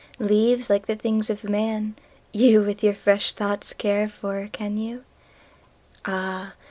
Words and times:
Leáves, 0.19 0.67
líke 0.67 0.87
the 0.87 0.95
things 0.95 1.29
of 1.29 1.43
man, 1.43 1.95
youWith 2.33 2.81
your 2.81 2.95
fresh 2.95 3.33
thoughts 3.33 3.71
care 3.71 4.09
for, 4.09 4.49
can 4.51 4.75
you? 4.75 5.03
Áh! 6.05 6.53